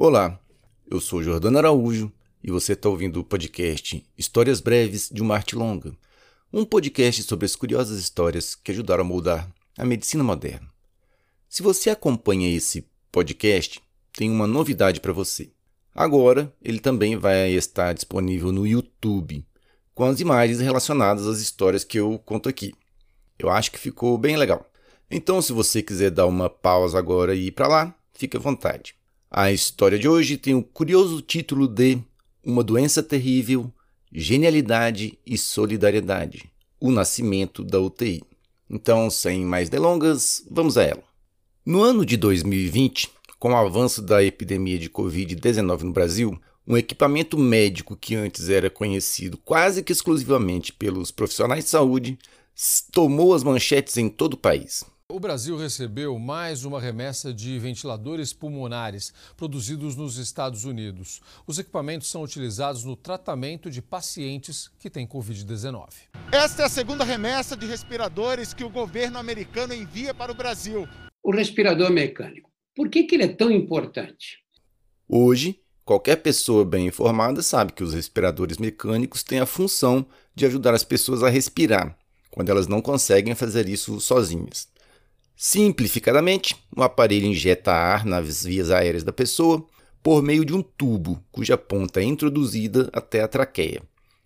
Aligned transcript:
Olá, 0.00 0.38
eu 0.88 1.00
sou 1.00 1.24
Jordano 1.24 1.58
Araújo 1.58 2.12
e 2.40 2.52
você 2.52 2.74
está 2.74 2.88
ouvindo 2.88 3.18
o 3.18 3.24
podcast 3.24 4.06
Histórias 4.16 4.60
Breves 4.60 5.10
de 5.12 5.20
uma 5.20 5.34
Arte 5.34 5.56
Longa, 5.56 5.92
um 6.52 6.64
podcast 6.64 7.24
sobre 7.24 7.46
as 7.46 7.56
curiosas 7.56 7.98
histórias 7.98 8.54
que 8.54 8.70
ajudaram 8.70 9.02
a 9.02 9.04
moldar 9.04 9.52
a 9.76 9.84
medicina 9.84 10.22
moderna. 10.22 10.68
Se 11.48 11.64
você 11.64 11.90
acompanha 11.90 12.48
esse 12.48 12.88
podcast, 13.10 13.82
tem 14.16 14.30
uma 14.30 14.46
novidade 14.46 15.00
para 15.00 15.12
você. 15.12 15.50
Agora, 15.92 16.54
ele 16.62 16.78
também 16.78 17.16
vai 17.16 17.50
estar 17.50 17.92
disponível 17.92 18.52
no 18.52 18.64
YouTube, 18.64 19.44
com 19.96 20.04
as 20.04 20.20
imagens 20.20 20.60
relacionadas 20.60 21.26
às 21.26 21.40
histórias 21.40 21.82
que 21.82 21.98
eu 21.98 22.20
conto 22.20 22.48
aqui. 22.48 22.72
Eu 23.36 23.50
acho 23.50 23.72
que 23.72 23.80
ficou 23.80 24.16
bem 24.16 24.36
legal. 24.36 24.64
Então, 25.10 25.42
se 25.42 25.52
você 25.52 25.82
quiser 25.82 26.12
dar 26.12 26.26
uma 26.26 26.48
pausa 26.48 26.96
agora 26.96 27.34
e 27.34 27.48
ir 27.48 27.50
para 27.50 27.66
lá, 27.66 27.94
fique 28.12 28.36
à 28.36 28.40
vontade. 28.40 28.97
A 29.30 29.52
história 29.52 29.98
de 29.98 30.08
hoje 30.08 30.38
tem 30.38 30.54
o 30.54 30.62
curioso 30.62 31.20
título 31.20 31.68
de 31.68 31.98
Uma 32.42 32.64
Doença 32.64 33.02
Terrível, 33.02 33.70
Genialidade 34.10 35.18
e 35.26 35.36
Solidariedade 35.36 36.50
O 36.80 36.90
Nascimento 36.90 37.62
da 37.62 37.78
UTI. 37.78 38.22
Então, 38.70 39.10
sem 39.10 39.44
mais 39.44 39.68
delongas, 39.68 40.42
vamos 40.50 40.78
a 40.78 40.82
ela. 40.84 41.02
No 41.64 41.82
ano 41.82 42.06
de 42.06 42.16
2020, 42.16 43.10
com 43.38 43.52
o 43.52 43.56
avanço 43.56 44.00
da 44.00 44.24
epidemia 44.24 44.78
de 44.78 44.88
Covid-19 44.88 45.82
no 45.82 45.92
Brasil, 45.92 46.40
um 46.66 46.78
equipamento 46.78 47.36
médico 47.36 47.94
que 47.94 48.14
antes 48.14 48.48
era 48.48 48.70
conhecido 48.70 49.36
quase 49.44 49.82
que 49.82 49.92
exclusivamente 49.92 50.72
pelos 50.72 51.10
profissionais 51.10 51.64
de 51.64 51.70
saúde 51.70 52.18
tomou 52.90 53.34
as 53.34 53.44
manchetes 53.44 53.98
em 53.98 54.08
todo 54.08 54.34
o 54.34 54.38
país. 54.38 54.86
O 55.10 55.18
Brasil 55.18 55.56
recebeu 55.56 56.18
mais 56.18 56.66
uma 56.66 56.78
remessa 56.78 57.32
de 57.32 57.58
ventiladores 57.58 58.34
pulmonares 58.34 59.10
produzidos 59.38 59.96
nos 59.96 60.18
Estados 60.18 60.66
Unidos. 60.66 61.22
Os 61.46 61.58
equipamentos 61.58 62.10
são 62.10 62.22
utilizados 62.22 62.84
no 62.84 62.94
tratamento 62.94 63.70
de 63.70 63.80
pacientes 63.80 64.70
que 64.78 64.90
têm 64.90 65.06
Covid-19. 65.06 65.88
Esta 66.30 66.62
é 66.62 66.66
a 66.66 66.68
segunda 66.68 67.04
remessa 67.04 67.56
de 67.56 67.64
respiradores 67.64 68.52
que 68.52 68.62
o 68.62 68.68
governo 68.68 69.16
americano 69.16 69.72
envia 69.72 70.12
para 70.12 70.30
o 70.30 70.34
Brasil. 70.34 70.86
O 71.22 71.32
respirador 71.32 71.90
mecânico. 71.90 72.50
Por 72.76 72.90
que, 72.90 73.04
que 73.04 73.14
ele 73.14 73.24
é 73.24 73.28
tão 73.28 73.50
importante? 73.50 74.40
Hoje, 75.08 75.58
qualquer 75.86 76.16
pessoa 76.16 76.66
bem 76.66 76.86
informada 76.86 77.42
sabe 77.42 77.72
que 77.72 77.82
os 77.82 77.94
respiradores 77.94 78.58
mecânicos 78.58 79.22
têm 79.22 79.40
a 79.40 79.46
função 79.46 80.04
de 80.34 80.44
ajudar 80.44 80.74
as 80.74 80.84
pessoas 80.84 81.22
a 81.22 81.30
respirar, 81.30 81.96
quando 82.30 82.50
elas 82.50 82.66
não 82.66 82.82
conseguem 82.82 83.34
fazer 83.34 83.70
isso 83.70 83.98
sozinhas. 84.02 84.68
Simplificadamente, 85.40 86.56
o 86.76 86.82
aparelho 86.82 87.26
injeta 87.26 87.70
ar 87.72 88.04
nas 88.04 88.42
vias 88.42 88.72
aéreas 88.72 89.04
da 89.04 89.12
pessoa 89.12 89.64
por 90.02 90.20
meio 90.20 90.44
de 90.44 90.52
um 90.52 90.60
tubo 90.60 91.22
cuja 91.30 91.56
ponta 91.56 92.00
é 92.00 92.02
introduzida 92.02 92.90
até 92.92 93.22
a 93.22 93.28
traqueia. 93.28 93.80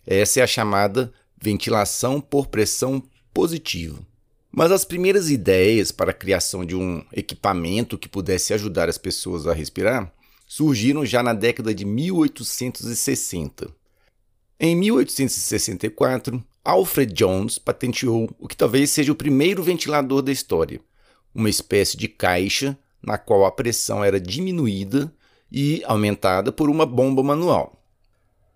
Essa 0.07 0.39
é 0.39 0.43
a 0.43 0.47
chamada 0.47 1.13
ventilação 1.39 2.19
por 2.19 2.47
pressão 2.47 3.03
positiva. 3.31 3.99
Mas 4.51 4.71
as 4.71 4.83
primeiras 4.83 5.29
ideias 5.29 5.91
para 5.91 6.09
a 6.09 6.15
criação 6.15 6.65
de 6.65 6.75
um 6.75 7.05
equipamento 7.13 7.95
que 7.95 8.09
pudesse 8.09 8.51
ajudar 8.51 8.89
as 8.89 8.97
pessoas 8.97 9.45
a 9.45 9.53
respirar 9.53 10.11
surgiram 10.47 11.05
já 11.05 11.21
na 11.21 11.33
década 11.33 11.75
de 11.75 11.85
1860. 11.85 13.69
Em 14.59 14.75
1864, 14.75 16.43
Alfred 16.65 17.13
Jones 17.13 17.59
patenteou 17.59 18.35
o 18.39 18.47
que 18.47 18.57
talvez 18.57 18.89
seja 18.89 19.11
o 19.11 19.15
primeiro 19.15 19.61
ventilador 19.61 20.23
da 20.23 20.31
história, 20.31 20.81
uma 21.33 21.49
espécie 21.49 21.97
de 21.97 22.07
caixa 22.07 22.77
na 23.01 23.17
qual 23.17 23.45
a 23.45 23.51
pressão 23.51 24.03
era 24.03 24.19
diminuída 24.19 25.13
e 25.51 25.83
aumentada 25.85 26.51
por 26.51 26.69
uma 26.69 26.85
bomba 26.85 27.21
manual. 27.21 27.83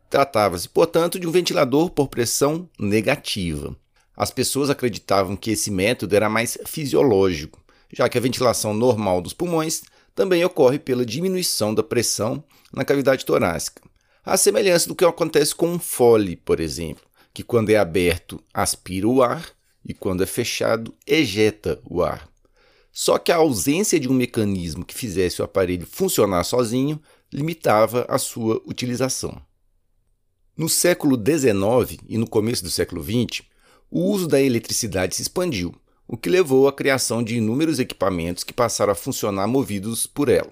Tratava-se, 0.10 0.70
portanto, 0.70 1.20
de 1.20 1.28
um 1.28 1.32
ventilador 1.32 1.90
por 1.90 2.08
pressão 2.08 2.70
negativa. 2.80 3.76
As 4.16 4.32
pessoas 4.32 4.70
acreditavam 4.70 5.36
que 5.36 5.52
esse 5.52 5.70
método 5.70 6.16
era 6.16 6.30
mais 6.30 6.58
fisiológico, 6.66 7.64
já 7.94 8.08
que 8.10 8.18
a 8.18 8.22
ventilação 8.22 8.74
normal 8.74 9.22
dos 9.22 9.34
pulmões 9.34 9.84
também 10.16 10.44
ocorre 10.44 10.80
pela 10.80 11.06
diminuição 11.06 11.76
da 11.76 11.84
pressão 11.84 12.44
na 12.74 12.84
cavidade 12.84 13.24
torácica, 13.26 13.84
à 14.26 14.36
semelhança 14.36 14.88
do 14.88 14.96
que 14.96 15.06
acontece 15.06 15.54
com 15.54 15.68
um 15.70 15.80
fole, 15.80 16.36
por 16.36 16.60
exemplo, 16.60 17.04
que 17.34 17.44
quando 17.44 17.70
é 17.70 17.78
aberto 17.78 18.44
aspira 18.54 19.08
o 19.08 19.22
ar 19.22 19.48
e 19.86 19.94
quando 19.94 20.24
é 20.24 20.26
fechado 20.26 20.94
ejeta 21.06 21.80
o 21.86 22.02
ar. 22.02 22.28
Só 23.00 23.20
que 23.20 23.32
a 23.32 23.36
ausência 23.36 24.00
de 24.00 24.10
um 24.10 24.14
mecanismo 24.16 24.84
que 24.84 24.96
fizesse 24.96 25.40
o 25.40 25.46
aparelho 25.46 25.86
funcionar 25.86 26.44
sozinho 26.44 27.00
limitava 27.32 28.08
a 28.10 28.18
sua 28.18 28.60
utilização. 28.66 29.40
No 30.58 30.68
século 30.68 31.16
XIX 31.16 32.02
e 32.10 32.18
no 32.18 32.28
começo 32.28 32.64
do 32.64 32.72
século 32.72 33.04
XX, 33.04 33.44
o 33.92 34.02
uso 34.02 34.28
da 34.28 34.42
eletricidade 34.42 35.16
se 35.16 35.22
expandiu, 35.22 35.76
o 36.08 36.18
que 36.18 36.28
levou 36.28 36.68
à 36.68 36.74
criação 36.74 37.22
de 37.22 37.38
inúmeros 37.38 37.78
equipamentos 37.78 38.44
que 38.44 38.52
passaram 38.52 38.94
a 38.94 38.96
funcionar 38.96 39.46
movidos 39.46 40.08
por 40.08 40.28
ela. 40.28 40.52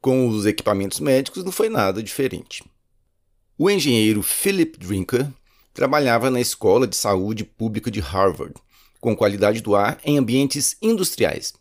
Com 0.00 0.26
os 0.28 0.46
equipamentos 0.46 0.98
médicos 0.98 1.44
não 1.44 1.52
foi 1.52 1.68
nada 1.68 2.02
diferente. 2.02 2.64
O 3.58 3.68
engenheiro 3.68 4.22
Philip 4.22 4.78
Drinker 4.78 5.30
trabalhava 5.74 6.30
na 6.30 6.40
Escola 6.40 6.86
de 6.86 6.96
Saúde 6.96 7.44
Pública 7.44 7.90
de 7.90 8.00
Harvard, 8.00 8.54
com 8.98 9.14
qualidade 9.14 9.60
do 9.60 9.76
ar 9.76 10.00
em 10.02 10.16
ambientes 10.16 10.74
industriais 10.80 11.52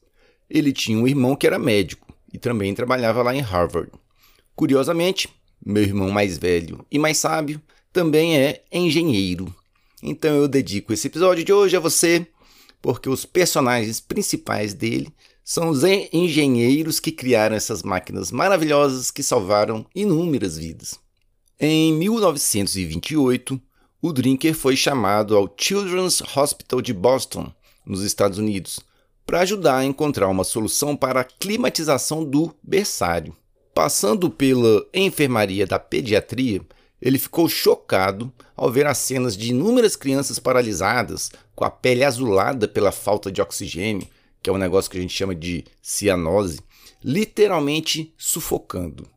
ele 0.52 0.74
tinha 0.74 0.98
um 0.98 1.08
irmão 1.08 1.36
que 1.36 1.48
era 1.48 1.58
médico 1.58 2.14
e 2.32 2.38
também 2.38 2.74
trabalhava 2.74 3.24
lá 3.24 3.34
em 3.34 3.40
Harvard. 3.40 3.92
Curiosamente, 4.56 5.30
meu 5.66 5.84
irmão 5.84 6.12
mais 6.12 6.38
velho 6.38 6.86
e 6.92 7.00
mais 7.00 7.18
sábio 7.18 7.62
também 7.94 8.38
é 8.38 8.64
engenheiro. 8.72 9.54
Então 10.04 10.36
eu 10.36 10.48
dedico 10.48 10.94
esse 10.94 11.08
episódio 11.08 11.44
de 11.44 11.54
hoje 11.54 11.76
a 11.78 11.80
você, 11.80 12.26
porque 12.82 13.10
os 13.10 13.26
personagens 13.26 14.00
principais 14.00 14.74
dele 14.74 15.14
são 15.44 15.70
os 15.70 15.84
engenheiros 15.84 17.00
que 17.00 17.12
criaram 17.12 17.56
essas 17.56 17.84
máquinas 17.84 18.32
maravilhosas 18.32 19.12
que 19.12 19.24
salvaram 19.24 19.86
inúmeras 19.94 20.58
vidas. 20.58 21.00
Em 21.60 21.94
1928, 21.94 23.62
o 24.02 24.12
Drinker 24.12 24.56
foi 24.56 24.76
chamado 24.76 25.36
ao 25.36 25.54
Children's 25.56 26.22
Hospital 26.36 26.82
de 26.82 26.94
Boston, 26.94 27.54
nos 27.86 28.02
Estados 28.02 28.38
Unidos, 28.38 28.80
para 29.26 29.42
ajudar 29.42 29.78
a 29.78 29.86
encontrar 29.86 30.28
uma 30.28 30.44
solução 30.44 30.96
para 30.96 31.22
a 31.22 31.26
climatização 31.26 32.24
do 32.24 32.54
berçário. 32.62 33.36
Passando 33.74 34.30
pela 34.30 34.86
enfermaria 34.94 35.66
da 35.66 35.80
pediatria, 35.80 36.62
ele 37.02 37.18
ficou 37.18 37.50
chocado 37.50 38.32
ao 38.56 38.72
ver 38.72 38.86
as 38.86 38.98
cenas 38.98 39.36
de 39.36 39.50
inúmeras 39.50 39.96
crianças 39.96 40.38
paralisadas, 40.38 41.32
com 41.56 41.66
a 41.66 41.70
pele 41.70 42.04
azulada 42.04 42.68
pela 42.68 42.92
falta 42.92 43.32
de 43.32 43.42
oxigênio, 43.42 44.08
que 44.42 44.50
é 44.50 44.54
um 44.54 44.58
negócio 44.58 44.92
que 44.92 44.98
a 44.98 45.02
gente 45.02 45.14
chama 45.14 45.34
de 45.34 45.66
cianose, 45.82 46.60
literalmente 47.04 48.14
sufocando. 48.18 49.08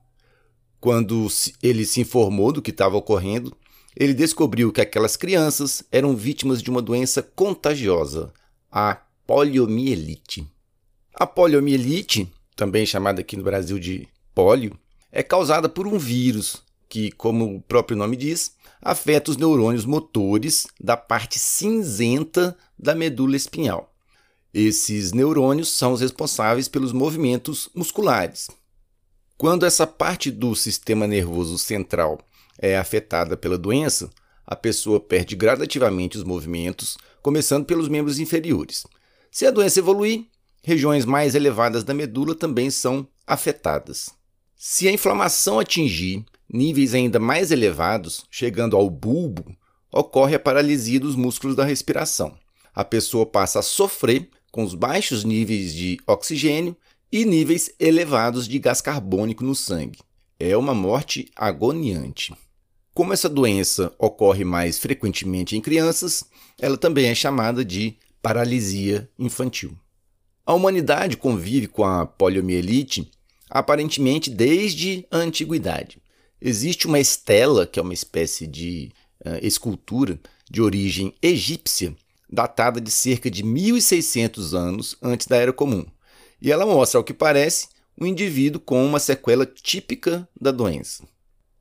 Quando 0.81 1.27
ele 1.63 1.85
se 1.85 2.01
informou 2.01 2.53
do 2.53 2.63
que 2.63 2.71
estava 2.71 2.97
ocorrendo, 2.97 3.55
ele 3.97 4.15
descobriu 4.15 4.73
que 4.73 4.81
aquelas 4.81 5.17
crianças 5.17 5.85
eram 5.91 6.17
vítimas 6.17 6.63
de 6.63 6.71
uma 6.71 6.83
doença 6.83 7.23
contagiosa, 7.23 8.33
a 8.71 9.01
poliomielite. 9.27 10.47
A 11.15 11.27
poliomielite, 11.27 12.31
também 12.57 12.85
chamada 12.85 13.21
aqui 13.21 13.37
no 13.37 13.43
Brasil 13.43 13.79
de 13.79 14.09
polio, 14.35 14.79
é 15.11 15.23
causada 15.23 15.69
por 15.69 15.87
um 15.87 15.99
vírus 15.99 16.63
que, 16.89 17.11
como 17.13 17.57
o 17.57 17.63
próprio 17.63 17.97
nome 17.97 18.17
diz, 18.17 18.55
afeta 18.83 19.31
os 19.31 19.37
neurônios 19.37 19.85
motores 19.85 20.67
da 20.81 20.97
parte 20.97 21.39
cinzenta 21.39 22.57
da 22.79 22.95
medula 22.95 23.37
espinhal. 23.37 23.93
Esses 24.53 25.13
neurônios 25.13 25.71
são 25.73 25.93
os 25.93 26.01
responsáveis 26.01 26.69
pelos 26.69 26.93
movimentos 26.93 27.69
musculares. 27.75 28.49
Quando 29.37 29.67
essa 29.67 29.87
parte 29.87 30.31
do 30.31 30.55
sistema 30.55 31.07
nervoso 31.07 31.59
central 31.59 32.21
é 32.59 32.77
afetada 32.77 33.37
pela 33.37 33.59
doença, 33.59 34.11
a 34.47 34.55
pessoa 34.55 35.01
perde 35.01 35.35
gradativamente 35.35 36.17
os 36.17 36.23
movimentos, 36.23 36.97
começando 37.23 37.65
pelos 37.65 37.89
membros 37.89 38.21
inferiores. 38.21 38.85
Se 39.35 39.45
a 39.45 39.51
doença 39.51 39.81
evoluir, 39.81 40.27
regiões 40.63 41.05
mais 41.05 41.35
elevadas 41.35 41.83
da 41.83 41.93
medula 41.93 42.37
também 42.37 42.71
são 42.71 43.05
afetadas. 43.27 44.11
Se 44.55 44.87
a 44.87 44.93
inflamação 44.93 45.59
atingir 45.59 46.25
níveis 46.49 46.95
ainda 46.95 47.19
mais 47.19 47.51
elevados, 47.51 48.25
chegando 48.31 48.77
ao 48.77 48.89
bulbo, 48.89 49.45
ocorre 49.93 50.37
a 50.37 50.39
paralisia 50.39 51.01
dos 51.01 51.17
músculos 51.17 51.57
da 51.57 51.65
respiração. 51.65 52.39
A 52.73 52.85
pessoa 52.85 53.27
passa 53.27 53.59
a 53.59 53.63
sofrer 53.63 54.29
com 54.53 54.63
os 54.63 54.73
baixos 54.73 55.25
níveis 55.25 55.75
de 55.75 55.99
oxigênio 56.07 56.77
e 57.11 57.25
níveis 57.25 57.71
elevados 57.81 58.47
de 58.47 58.61
gás 58.61 58.81
carbônico 58.81 59.43
no 59.43 59.57
sangue. 59.57 59.99
É 60.39 60.57
uma 60.57 60.75
morte 60.75 61.29
agoniante. 61.35 62.33
Como 62.95 63.13
essa 63.13 63.29
doença 63.29 63.93
ocorre 63.99 64.45
mais 64.45 64.79
frequentemente 64.79 65.57
em 65.57 65.61
crianças, 65.61 66.23
ela 66.57 66.79
também 66.79 67.07
é 67.07 67.15
chamada 67.17 67.65
de 67.65 67.99
paralisia 68.25 69.07
infantil. 69.19 69.77
A 70.47 70.55
humanidade 70.55 71.15
convive 71.15 71.67
com 71.67 71.85
a 71.85 72.07
poliomielite 72.07 73.11
aparentemente 73.51 74.31
desde 74.31 75.07
a 75.11 75.19
antiguidade. 75.19 75.99
Existe 76.41 76.87
uma 76.87 76.99
estela, 76.99 77.67
que 77.67 77.79
é 77.79 77.83
uma 77.83 77.93
espécie 77.93 78.47
de 78.47 78.91
uh, 79.27 79.45
escultura 79.47 80.19
de 80.51 80.63
origem 80.63 81.13
egípcia, 81.21 81.95
datada 82.27 82.81
de 82.81 82.91
cerca 82.91 83.31
de 83.31 83.43
1600 83.43 84.55
anos 84.55 84.97
antes 85.03 85.27
da 85.27 85.37
Era 85.37 85.53
Comum. 85.53 85.85
E 86.41 86.51
ela 86.51 86.65
mostra, 86.65 86.97
ao 86.99 87.05
que 87.05 87.13
parece, 87.13 87.69
um 88.01 88.07
indivíduo 88.07 88.59
com 88.59 88.87
uma 88.87 88.99
sequela 88.99 89.45
típica 89.45 90.27
da 90.41 90.51
doença. 90.51 91.05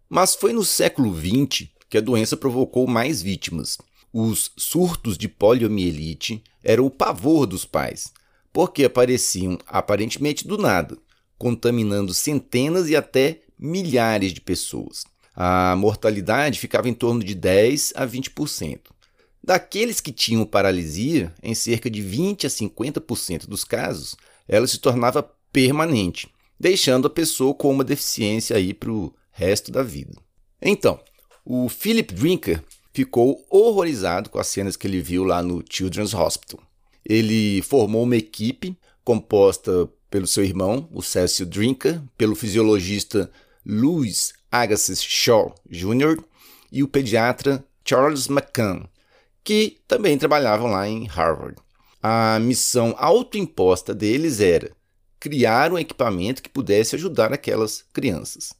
Mas 0.10 0.33
foi 0.33 0.54
no 0.54 0.63
século 0.63 1.13
XX 1.13 1.68
que 1.89 1.98
a 1.98 2.01
doença 2.01 2.38
provocou 2.38 2.88
mais 2.88 3.21
vítimas. 3.21 3.77
Os 4.13 4.51
surtos 4.56 5.18
de 5.18 5.27
poliomielite 5.27 6.44
eram 6.63 6.86
o 6.86 6.92
pavor 6.92 7.48
dos 7.48 7.65
pais, 7.65 8.13
porque 8.54 8.83
apareciam 8.83 9.57
aparentemente 9.65 10.48
do 10.48 10.56
nada, 10.56 10.95
contaminando 11.36 12.13
centenas 12.13 12.88
e 12.89 12.95
até 12.95 13.42
milhares 13.57 14.31
de 14.31 14.39
pessoas. 14.39 15.04
A 15.36 15.75
mortalidade 15.75 16.60
ficava 16.60 16.88
em 16.88 16.94
torno 16.94 17.24
de 17.24 17.33
10 17.33 17.94
a 17.95 18.06
20%. 18.06 18.81
Daqueles 19.44 20.00
que 20.00 20.12
tinham 20.12 20.45
paralisia, 20.45 21.33
em 21.42 21.56
cerca 21.56 21.89
de 21.89 22.01
20 22.01 22.45
a 22.45 22.50
50% 22.50 23.48
dos 23.48 23.63
casos, 23.63 24.15
ela 24.48 24.68
se 24.68 24.77
tornava 24.77 25.27
permanente, 25.51 26.30
deixando 26.60 27.07
a 27.07 27.10
pessoa 27.10 27.56
com 27.56 27.71
uma 27.71 27.83
deficiência 27.83 28.56
aí 28.56 28.75
para 28.75 28.92
o 28.92 29.12
resto 29.31 29.71
da 29.71 29.81
vida. 29.81 30.13
Então, 30.62 31.00
o 31.44 31.68
Philip 31.68 32.13
Drinker 32.13 32.63
ficou 32.94 33.45
horrorizado 33.50 34.30
com 34.30 34.40
as 34.40 34.48
cenas 34.48 34.78
que 34.78 34.88
ele 34.88 35.01
viu 35.01 35.24
lá 35.24 35.42
no 35.42 35.63
Children's 35.68 36.13
Hospital. 36.13 36.60
Ele 37.04 37.62
formou 37.63 38.04
uma 38.04 38.16
equipe 38.16 38.78
composta 39.04 39.90
pelo 40.10 40.28
seu 40.28 40.44
irmão, 40.45 40.88
o 40.92 41.01
Cecil 41.01 41.45
Drinker, 41.45 42.01
pelo 42.18 42.36
fisiologista 42.36 43.30
Louis 43.66 44.34
Agassiz 44.51 45.01
Shaw 45.01 45.56
Jr. 45.68 46.24
e 46.72 46.84
o 46.84 46.88
pediatra 46.88 47.66
Charles 47.84 48.30
McCann, 48.30 48.88
que 49.44 49.80
também 49.88 50.18
trabalhavam 50.18 50.69
lá 50.69 50.88
em 50.88 51.06
Harvard. 51.07 51.56
A 52.01 52.38
missão 52.39 52.94
autoimposta 52.98 53.94
deles 53.96 54.39
era 54.39 54.72
criar 55.19 55.72
um 55.72 55.80
equipamento 55.80 56.44
que 56.44 56.50
pudesse 56.50 56.96
ajudar 56.96 57.34
aquelas 57.34 57.84
crianças. 57.94 58.54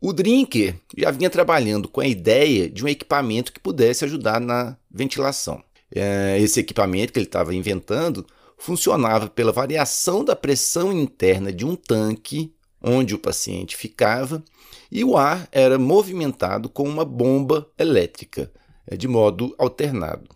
O 0.00 0.12
Drinker 0.12 0.78
já 0.96 1.10
vinha 1.10 1.30
trabalhando 1.30 1.88
com 1.88 2.00
a 2.00 2.06
ideia 2.06 2.68
de 2.68 2.84
um 2.84 2.88
equipamento 2.88 3.52
que 3.52 3.60
pudesse 3.60 4.04
ajudar 4.04 4.40
na 4.40 4.76
ventilação. 4.90 5.62
É, 5.94 6.36
esse 6.40 6.60
equipamento 6.60 7.12
que 7.12 7.18
ele 7.18 7.26
estava 7.26 7.54
inventando 7.54 8.26
funcionava 8.58 9.28
pela 9.28 9.52
variação 9.52 10.24
da 10.24 10.36
pressão 10.36 10.92
interna 10.92 11.52
de 11.52 11.64
um 11.64 11.74
tanque 11.74 12.52
onde 12.82 13.14
o 13.14 13.18
paciente 13.18 13.76
ficava 13.76 14.42
e 14.90 15.02
o 15.02 15.16
ar 15.16 15.48
era 15.50 15.78
movimentado 15.78 16.68
com 16.68 16.84
uma 16.84 17.04
bomba 17.04 17.68
elétrica, 17.78 18.50
é, 18.86 18.96
de 18.96 19.08
modo 19.08 19.54
alternado. 19.58 20.28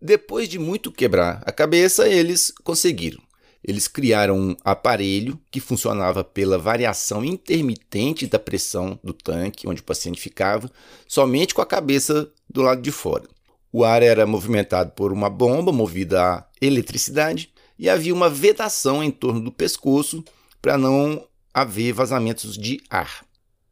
Depois 0.00 0.48
de 0.48 0.58
muito 0.58 0.90
quebrar 0.92 1.42
a 1.46 1.52
cabeça, 1.52 2.08
eles 2.08 2.52
conseguiram. 2.62 3.22
Eles 3.66 3.88
criaram 3.88 4.38
um 4.38 4.56
aparelho 4.62 5.40
que 5.50 5.58
funcionava 5.58 6.22
pela 6.22 6.58
variação 6.58 7.24
intermitente 7.24 8.26
da 8.26 8.38
pressão 8.38 9.00
do 9.02 9.14
tanque, 9.14 9.66
onde 9.66 9.80
o 9.80 9.84
paciente 9.84 10.20
ficava, 10.20 10.70
somente 11.08 11.54
com 11.54 11.62
a 11.62 11.66
cabeça 11.66 12.30
do 12.48 12.60
lado 12.60 12.82
de 12.82 12.92
fora. 12.92 13.24
O 13.72 13.82
ar 13.82 14.02
era 14.02 14.26
movimentado 14.26 14.92
por 14.92 15.12
uma 15.12 15.30
bomba 15.30 15.72
movida 15.72 16.22
a 16.22 16.46
eletricidade 16.60 17.50
e 17.78 17.88
havia 17.88 18.14
uma 18.14 18.28
vedação 18.28 19.02
em 19.02 19.10
torno 19.10 19.40
do 19.40 19.50
pescoço 19.50 20.22
para 20.60 20.76
não 20.76 21.26
haver 21.52 21.92
vazamentos 21.92 22.58
de 22.58 22.80
ar. 22.90 23.24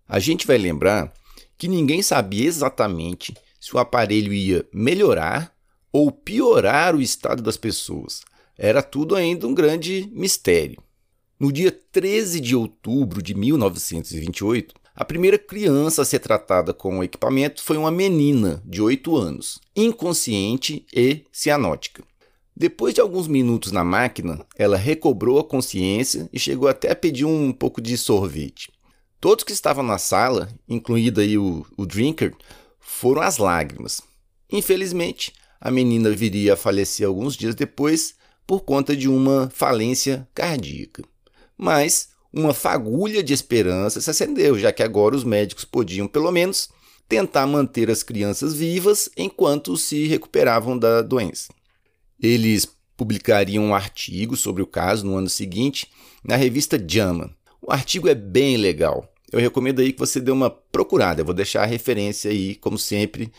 A 0.08 0.18
gente 0.18 0.46
vai 0.46 0.56
lembrar 0.56 1.12
que 1.58 1.68
ninguém 1.68 2.02
sabia 2.02 2.46
exatamente 2.46 3.34
se 3.60 3.76
o 3.76 3.78
aparelho 3.78 4.32
ia 4.32 4.66
melhorar 4.72 5.54
ou 5.92 6.10
piorar 6.10 6.96
o 6.96 7.00
estado 7.00 7.42
das 7.42 7.56
pessoas. 7.56 8.22
Era 8.56 8.82
tudo 8.82 9.16
ainda 9.16 9.46
um 9.46 9.54
grande 9.54 10.08
mistério. 10.12 10.82
No 11.38 11.50
dia 11.50 11.72
13 11.72 12.40
de 12.40 12.54
outubro 12.54 13.22
de 13.22 13.34
1928, 13.34 14.74
a 14.94 15.04
primeira 15.04 15.38
criança 15.38 16.02
a 16.02 16.04
ser 16.04 16.18
tratada 16.18 16.74
com 16.74 16.98
o 16.98 17.02
equipamento 17.02 17.62
foi 17.62 17.76
uma 17.76 17.90
menina 17.90 18.62
de 18.64 18.82
8 18.82 19.16
anos, 19.16 19.58
inconsciente 19.74 20.86
e 20.94 21.24
cianótica. 21.32 22.04
Depois 22.54 22.92
de 22.92 23.00
alguns 23.00 23.26
minutos 23.26 23.72
na 23.72 23.82
máquina, 23.82 24.44
ela 24.56 24.76
recobrou 24.76 25.38
a 25.38 25.44
consciência 25.44 26.28
e 26.32 26.38
chegou 26.38 26.68
até 26.68 26.90
a 26.90 26.96
pedir 26.96 27.24
um 27.24 27.50
pouco 27.50 27.80
de 27.80 27.96
sorvete. 27.96 28.70
Todos 29.18 29.44
que 29.44 29.52
estavam 29.52 29.82
na 29.82 29.96
sala, 29.96 30.48
incluído 30.68 31.20
aí 31.20 31.38
o, 31.38 31.64
o 31.76 31.86
drinker, 31.86 32.34
foram 32.78 33.22
as 33.22 33.38
lágrimas. 33.38 34.02
Infelizmente, 34.50 35.32
a 35.58 35.70
menina 35.70 36.10
viria 36.10 36.52
a 36.52 36.56
falecer 36.56 37.06
alguns 37.06 37.34
dias 37.34 37.54
depois 37.54 38.14
por 38.52 38.64
conta 38.64 38.94
de 38.94 39.08
uma 39.08 39.48
falência 39.48 40.28
cardíaca. 40.34 41.02
Mas 41.56 42.10
uma 42.30 42.52
fagulha 42.52 43.22
de 43.22 43.32
esperança 43.32 43.98
se 43.98 44.10
acendeu, 44.10 44.58
já 44.58 44.70
que 44.70 44.82
agora 44.82 45.16
os 45.16 45.24
médicos 45.24 45.64
podiam, 45.64 46.06
pelo 46.06 46.30
menos, 46.30 46.68
tentar 47.08 47.46
manter 47.46 47.90
as 47.90 48.02
crianças 48.02 48.52
vivas 48.52 49.08
enquanto 49.16 49.74
se 49.78 50.06
recuperavam 50.06 50.78
da 50.78 51.00
doença. 51.00 51.50
Eles 52.22 52.68
publicariam 52.94 53.64
um 53.64 53.74
artigo 53.74 54.36
sobre 54.36 54.62
o 54.62 54.66
caso 54.66 55.06
no 55.06 55.16
ano 55.16 55.30
seguinte 55.30 55.90
na 56.22 56.36
revista 56.36 56.78
JAMA. 56.78 57.34
O 57.62 57.72
artigo 57.72 58.06
é 58.06 58.14
bem 58.14 58.58
legal. 58.58 59.10
Eu 59.32 59.40
recomendo 59.40 59.80
aí 59.80 59.94
que 59.94 59.98
você 59.98 60.20
dê 60.20 60.30
uma 60.30 60.50
procurada. 60.50 61.22
Eu 61.22 61.24
vou 61.24 61.34
deixar 61.34 61.62
a 61.62 61.66
referência 61.66 62.30
aí, 62.30 62.54
como 62.56 62.76
sempre, 62.76 63.32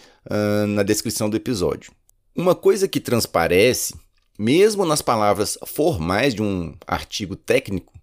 na 0.70 0.82
descrição 0.82 1.30
do 1.30 1.38
episódio. 1.38 1.92
Uma 2.36 2.56
coisa 2.56 2.88
que 2.88 3.00
transparece, 3.00 3.94
mesmo 4.38 4.86
nas 4.86 5.02
palavras 5.02 5.58
formais 5.66 6.34
de 6.34 6.42
um 6.42 6.76
artigo 6.88 7.36
técnico, 7.36 7.94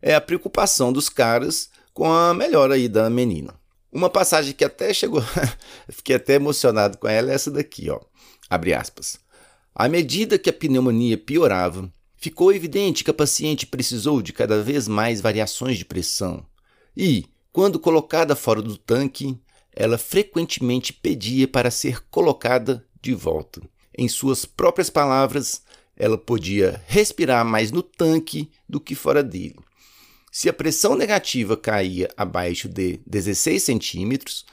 é 0.00 0.14
a 0.14 0.20
preocupação 0.20 0.92
dos 0.92 1.08
caras 1.08 1.70
com 1.92 2.10
a 2.10 2.32
melhora 2.32 2.74
aí 2.74 2.88
da 2.88 3.10
menina. 3.10 3.54
Uma 3.92 4.08
passagem 4.08 4.54
que 4.54 4.64
até 4.64 4.94
chegou, 4.94 5.22
fiquei 5.90 6.16
até 6.16 6.34
emocionado 6.34 6.96
com 6.98 7.08
ela 7.08 7.30
é 7.30 7.34
essa 7.34 7.50
daqui, 7.50 7.90
ó. 7.90 8.00
Abre 8.48 8.72
aspas. 8.72 9.18
À 9.74 9.88
medida 9.88 10.38
que 10.38 10.50
a 10.50 10.52
pneumonia 10.52 11.18
piorava, 11.18 11.92
ficou 12.16 12.52
evidente 12.52 13.02
que 13.02 13.10
a 13.10 13.14
paciente 13.14 13.66
precisou 13.66 14.22
de 14.22 14.32
cada 14.32 14.62
vez 14.62 14.86
mais 14.86 15.20
variações 15.20 15.78
de 15.78 15.84
pressão. 15.84 16.44
E, 16.96 17.26
quando 17.52 17.80
colocada 17.80 18.36
fora 18.36 18.62
do 18.62 18.76
tanque, 18.76 19.38
ela 19.72 19.98
frequentemente 19.98 20.92
pedia 20.92 21.48
para 21.48 21.70
ser 21.70 22.00
colocada 22.10 22.86
de 23.00 23.14
volta. 23.14 23.60
Em 23.96 24.08
suas 24.08 24.44
próprias 24.44 24.90
palavras, 24.90 25.62
ela 26.00 26.16
podia 26.16 26.82
respirar 26.86 27.44
mais 27.44 27.70
no 27.70 27.82
tanque 27.82 28.50
do 28.66 28.80
que 28.80 28.94
fora 28.94 29.22
dele. 29.22 29.56
Se 30.32 30.48
a 30.48 30.52
pressão 30.52 30.96
negativa 30.96 31.58
caía 31.58 32.08
abaixo 32.16 32.70
de 32.70 33.00
16 33.06 33.62
centímetros 33.62 34.46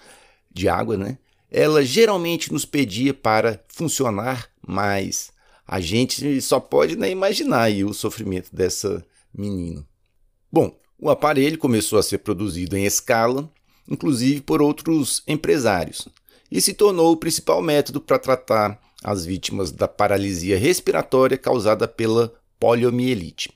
de 0.53 0.67
água, 0.67 0.97
né, 0.97 1.17
ela 1.49 1.85
geralmente 1.85 2.51
nos 2.51 2.65
pedia 2.65 3.13
para 3.13 3.63
funcionar 3.69 4.49
mais. 4.67 5.31
A 5.65 5.79
gente 5.79 6.41
só 6.41 6.59
pode 6.59 6.97
né, 6.97 7.09
imaginar 7.09 7.71
o 7.71 7.93
sofrimento 7.93 8.53
dessa 8.53 9.05
menina. 9.33 9.87
Bom, 10.51 10.77
o 10.99 11.09
aparelho 11.09 11.57
começou 11.57 11.97
a 11.97 12.03
ser 12.03 12.17
produzido 12.17 12.75
em 12.75 12.85
escala, 12.85 13.49
inclusive 13.87 14.41
por 14.41 14.61
outros 14.61 15.23
empresários, 15.25 16.09
e 16.51 16.59
se 16.59 16.73
tornou 16.73 17.13
o 17.13 17.17
principal 17.17 17.61
método 17.61 18.01
para 18.01 18.19
tratar 18.19 18.81
as 19.03 19.25
vítimas 19.25 19.71
da 19.71 19.87
paralisia 19.87 20.57
respiratória 20.57 21.37
causada 21.37 21.87
pela 21.87 22.33
poliomielite. 22.59 23.51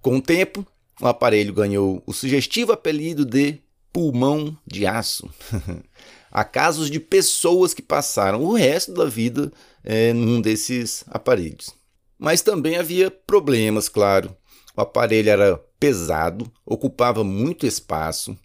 Com 0.00 0.16
o 0.16 0.22
tempo, 0.22 0.66
o 1.00 1.06
aparelho 1.06 1.52
ganhou 1.52 2.02
o 2.06 2.12
sugestivo 2.12 2.72
apelido 2.72 3.24
de 3.24 3.60
pulmão 3.92 4.56
de 4.66 4.86
aço. 4.86 5.28
Há 6.30 6.44
casos 6.44 6.90
de 6.90 7.00
pessoas 7.00 7.72
que 7.72 7.82
passaram 7.82 8.44
o 8.44 8.54
resto 8.54 8.92
da 8.92 9.06
vida 9.06 9.50
é, 9.82 10.12
num 10.12 10.40
desses 10.40 11.04
aparelhos. 11.08 11.74
Mas 12.18 12.42
também 12.42 12.76
havia 12.76 13.10
problemas, 13.10 13.88
claro. 13.88 14.36
O 14.76 14.80
aparelho 14.80 15.30
era 15.30 15.56
pesado, 15.80 16.50
ocupava 16.66 17.24
muito 17.24 17.66
espaço, 17.66 18.36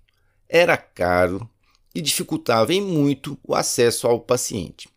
era 0.47 0.77
caro 0.77 1.47
e 1.93 2.01
dificultava 2.01 2.73
em 2.73 2.81
muito 2.81 3.37
o 3.43 3.53
acesso 3.53 4.07
ao 4.07 4.19
paciente. 4.19 4.87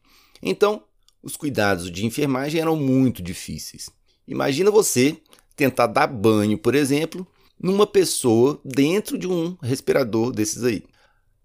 Então, 0.42 0.82
os 1.22 1.36
cuidados 1.36 1.90
de 1.90 2.04
enfermagem 2.06 2.60
eram 2.60 2.76
muito 2.76 3.22
difíceis. 3.22 3.90
Imagina 4.26 4.70
você 4.70 5.18
tentar 5.54 5.86
dar 5.86 6.06
banho, 6.06 6.58
por 6.58 6.74
exemplo, 6.74 7.26
numa 7.58 7.86
pessoa 7.86 8.60
dentro 8.64 9.16
de 9.16 9.26
um 9.26 9.56
respirador 9.62 10.32
desses 10.32 10.62
aí. 10.64 10.84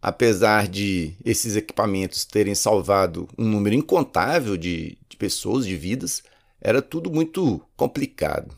Apesar 0.02 0.68
de 0.68 1.16
esses 1.24 1.56
equipamentos 1.56 2.26
terem 2.26 2.56
salvado 2.56 3.28
um 3.38 3.48
número 3.48 3.76
incontável 3.76 4.58
de, 4.58 4.98
de 5.08 5.16
pessoas, 5.18 5.66
de 5.66 5.76
vidas, 5.76 6.24
era 6.60 6.82
tudo 6.82 7.12
muito 7.12 7.62
complicado. 7.76 8.56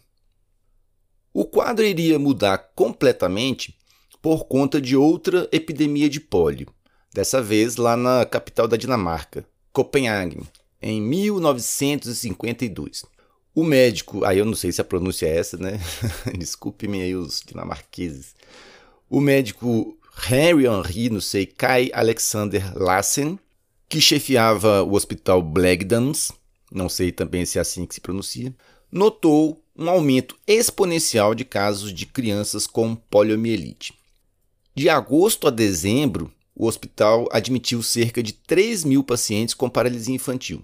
O 1.34 1.46
quadro 1.46 1.86
iria 1.86 2.17
mudar 2.17 2.58
completamente 2.75 3.77
por 4.22 4.46
conta 4.46 4.79
de 4.79 4.96
outra 4.96 5.50
epidemia 5.51 6.10
de 6.10 6.20
pólio, 6.20 6.67
dessa 7.13 7.41
vez 7.41 7.75
lá 7.75 7.98
na 7.98 8.25
capital 8.25 8.67
da 8.67 8.77
Dinamarca, 8.77 9.46
Copenhague, 9.74 10.41
em 10.83 11.01
1952. 11.01 13.05
O 13.55 13.63
médico, 13.63 14.25
aí 14.25 14.39
eu 14.39 14.45
não 14.45 14.55
sei 14.55 14.71
se 14.71 14.81
a 14.81 14.83
pronúncia 14.83 15.27
é 15.27 15.37
essa, 15.37 15.57
né? 15.57 15.79
Desculpe-me 16.37 17.01
aí 17.01 17.15
os 17.15 17.41
dinamarqueses. 17.45 18.35
O 19.09 19.21
médico 19.21 19.97
Henry 20.29 20.65
Henry, 20.65 21.09
não 21.09 21.21
sei, 21.21 21.45
Kai 21.45 21.89
Alexander 21.93 22.75
Lassen, 22.75 23.39
que 23.87 24.01
chefiava 24.01 24.83
o 24.83 24.93
hospital 24.93 25.41
Blegdams, 25.41 26.31
não 26.71 26.89
sei 26.89 27.11
também 27.11 27.45
se 27.45 27.57
é 27.57 27.61
assim 27.61 27.85
que 27.85 27.93
se 27.93 28.01
pronuncia, 28.01 28.53
notou 28.91 29.63
um 29.75 29.89
aumento 29.89 30.37
exponencial 30.47 31.33
de 31.33 31.45
casos 31.45 31.93
de 31.93 32.05
crianças 32.05 32.67
com 32.67 32.95
poliomielite. 32.95 33.93
De 34.75 34.89
agosto 34.89 35.47
a 35.47 35.51
dezembro, 35.51 36.31
o 36.55 36.67
hospital 36.67 37.27
admitiu 37.31 37.83
cerca 37.83 38.21
de 38.21 38.33
3 38.33 38.83
mil 38.83 39.03
pacientes 39.03 39.53
com 39.53 39.69
paralisia 39.69 40.15
infantil. 40.15 40.63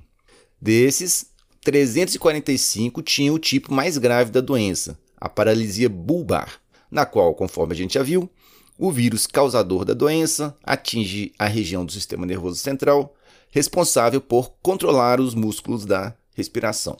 Desses, 0.61 1.27
345 1.61 3.01
tinham 3.01 3.35
o 3.35 3.39
tipo 3.39 3.73
mais 3.73 3.97
grave 3.97 4.31
da 4.31 4.41
doença, 4.41 4.97
a 5.17 5.29
paralisia 5.29 5.89
bulbar, 5.89 6.59
na 6.89 7.05
qual, 7.05 7.33
conforme 7.33 7.73
a 7.73 7.75
gente 7.75 7.93
já 7.93 8.03
viu, 8.03 8.29
o 8.77 8.91
vírus 8.91 9.27
causador 9.27 9.83
da 9.83 9.93
doença 9.93 10.55
atinge 10.63 11.33
a 11.37 11.47
região 11.47 11.85
do 11.85 11.91
sistema 11.91 12.25
nervoso 12.25 12.57
central, 12.57 13.13
responsável 13.51 14.21
por 14.21 14.53
controlar 14.61 15.19
os 15.19 15.35
músculos 15.35 15.85
da 15.85 16.15
respiração. 16.33 16.97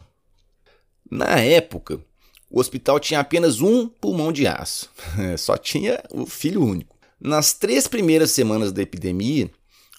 Na 1.10 1.40
época, 1.40 2.00
o 2.50 2.60
hospital 2.60 3.00
tinha 3.00 3.20
apenas 3.20 3.62
um 3.62 3.88
pulmão 3.88 4.32
de 4.32 4.46
aço, 4.46 4.90
só 5.38 5.58
tinha 5.58 6.04
o 6.12 6.26
filho 6.26 6.64
único. 6.64 6.98
Nas 7.20 7.54
três 7.54 7.88
primeiras 7.88 8.32
semanas 8.32 8.72
da 8.72 8.82
epidemia, 8.82 9.50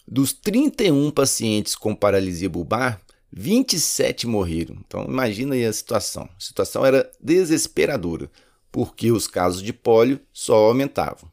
dos 0.07 0.33
31 0.33 1.11
pacientes 1.11 1.75
com 1.75 1.95
paralisia 1.95 2.49
bulbar, 2.49 3.00
27 3.32 4.26
morreram. 4.26 4.76
Então 4.87 5.04
imagina 5.04 5.54
aí 5.54 5.64
a 5.64 5.72
situação. 5.72 6.28
A 6.37 6.40
situação 6.40 6.84
era 6.84 7.10
desesperadora, 7.20 8.30
porque 8.70 9.10
os 9.10 9.26
casos 9.26 9.62
de 9.62 9.72
pólio 9.72 10.20
só 10.32 10.54
aumentavam. 10.54 11.30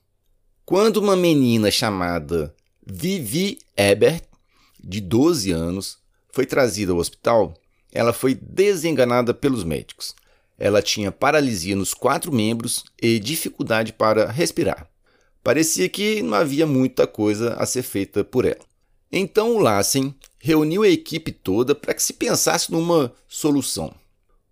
Quando 0.66 0.98
uma 0.98 1.16
menina 1.16 1.72
chamada 1.72 2.54
Vivi 2.86 3.60
Ebert, 3.76 4.24
de 4.84 5.02
12 5.02 5.52
anos, 5.52 5.98
foi 6.32 6.46
trazida 6.46 6.92
ao 6.92 6.98
hospital, 6.98 7.54
ela 7.92 8.14
foi 8.14 8.36
desenganada 8.36 9.34
pelos 9.34 9.64
médicos. 9.64 10.16
Ela 10.60 10.82
tinha 10.82 11.12
paralisia 11.12 11.76
nos 11.76 11.94
quatro 11.94 12.32
membros 12.32 12.86
e 13.02 13.20
dificuldade 13.20 13.94
para 13.94 14.30
respirar. 14.32 14.90
Parecia 15.44 15.88
que 15.88 16.22
não 16.22 16.34
havia 16.34 16.66
muita 16.66 17.08
coisa 17.08 17.54
a 17.54 17.66
ser 17.66 17.84
feita 17.84 18.24
por 18.24 18.46
ela. 18.46 18.66
Então 19.12 19.56
o 19.56 19.60
Lassen 19.60 20.14
reuniu 20.48 20.84
a 20.84 20.88
equipe 20.88 21.30
toda 21.30 21.76
para 21.76 21.94
que 21.94 22.02
se 22.02 22.14
pensasse 22.14 22.72
numa 22.72 23.14
solução. 23.28 23.94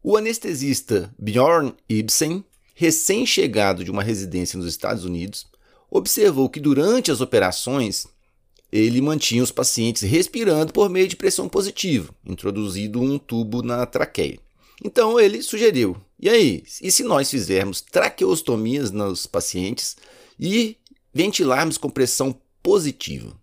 O 0.04 0.18
anestesista 0.18 1.10
Bjorn 1.18 1.74
Ibsen, 1.88 2.44
recém-chegado 2.74 3.82
de 3.82 3.90
uma 3.90 4.04
residência 4.04 4.58
nos 4.58 4.68
Estados 4.68 5.06
Unidos, 5.06 5.48
observou 5.90 6.50
que 6.50 6.60
durante 6.60 7.12
as 7.12 7.22
operações 7.22 8.08
ele 8.70 9.00
mantinha 9.00 9.42
os 9.42 9.54
pacientes 9.54 10.02
respirando 10.02 10.74
por 10.74 10.90
meio 10.90 11.08
de 11.08 11.16
pressão 11.16 11.48
positiva, 11.48 12.14
introduzido 12.26 13.00
um 13.00 13.18
tubo 13.18 13.62
na 13.62 13.86
traqueia. 13.86 14.38
Então 14.84 15.18
ele 15.18 15.42
sugeriu: 15.42 15.96
e 16.20 16.28
aí, 16.28 16.64
e 16.82 16.92
se 16.92 17.04
nós 17.04 17.32
fizermos 17.32 17.80
traqueostomias 17.80 18.92
nos 18.92 19.26
pacientes 19.26 19.96
e 20.38 20.76
ventilarmos 21.14 21.78
com 21.78 21.90
pressão 21.90 22.38
positiva? 22.62 23.34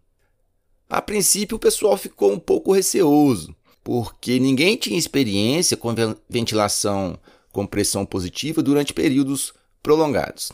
A 0.93 1.01
princípio, 1.01 1.57
o 1.57 1.59
pessoal 1.59 1.97
ficou 1.97 2.31
um 2.31 2.39
pouco 2.39 2.71
receoso, 2.71 3.57
porque 3.83 4.39
ninguém 4.39 4.77
tinha 4.77 4.99
experiência 4.99 5.75
com 5.75 5.89
ventilação 6.29 7.19
com 7.51 7.67
pressão 7.67 8.05
positiva 8.05 8.63
durante 8.63 8.93
períodos 8.93 9.55
prolongados. 9.83 10.53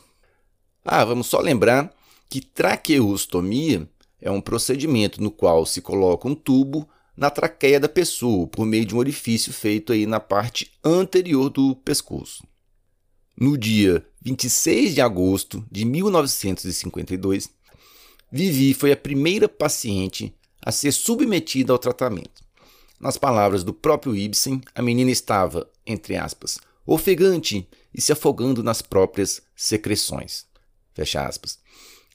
Ah, 0.85 1.05
vamos 1.05 1.27
só 1.27 1.41
lembrar 1.41 1.93
que 2.31 2.41
traqueostomia 2.41 3.91
é 4.23 4.31
um 4.31 4.41
procedimento 4.41 5.21
no 5.21 5.33
qual 5.33 5.67
se 5.67 5.83
coloca 5.83 6.29
um 6.29 6.37
tubo 6.37 6.89
na 7.17 7.31
traqueia 7.31 7.81
da 7.81 7.89
pessoa 7.89 8.47
por 8.47 8.65
meio 8.65 8.85
de 8.85 8.95
um 8.95 8.99
orifício 8.99 9.53
feito 9.53 9.93
aí 9.93 10.07
na 10.07 10.21
parte 10.21 10.71
anterior 10.85 11.51
do 11.51 11.75
pescoço. 11.75 12.45
No 13.37 13.59
dia 13.59 14.07
26 14.23 14.95
de 14.95 15.01
agosto 15.01 15.67
de 15.69 15.85
1952, 15.85 17.58
Vivi 18.31 18.75
foi 18.75 18.93
a 18.93 18.97
primeira 18.97 19.49
paciente 19.49 20.35
a 20.61 20.71
ser 20.71 20.93
submetida 20.93 21.73
ao 21.73 21.79
tratamento. 21.79 22.43
Nas 23.01 23.17
palavras 23.17 23.65
do 23.65 23.73
próprio 23.73 24.15
Ibsen, 24.15 24.61
a 24.75 24.83
menina 24.83 25.11
estava, 25.11 25.69
entre 25.87 26.17
aspas, 26.17 26.59
ofegante 26.85 27.67
e 27.95 28.01
se 28.01 28.13
afogando 28.13 28.63
nas 28.63 28.83
próprias 28.83 29.41
secreções. 29.57 30.47
Fecha 30.93 31.27
aspas. 31.27 31.59